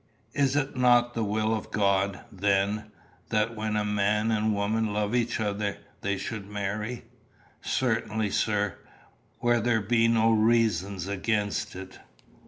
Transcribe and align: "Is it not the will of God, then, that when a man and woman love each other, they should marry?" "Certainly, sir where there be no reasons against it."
"Is 0.33 0.55
it 0.55 0.75
not 0.75 1.13
the 1.13 1.23
will 1.23 1.53
of 1.53 1.69
God, 1.69 2.21
then, 2.31 2.85
that 3.29 3.55
when 3.55 3.75
a 3.75 3.85
man 3.85 4.31
and 4.31 4.51
woman 4.51 4.91
love 4.91 5.13
each 5.13 5.39
other, 5.39 5.77
they 6.01 6.17
should 6.17 6.49
marry?" 6.49 7.03
"Certainly, 7.61 8.31
sir 8.31 8.79
where 9.41 9.61
there 9.61 9.79
be 9.79 10.07
no 10.07 10.31
reasons 10.31 11.07
against 11.07 11.75
it." 11.75 11.99